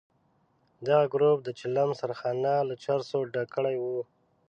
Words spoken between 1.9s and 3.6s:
سرخانه له چرسو ډکه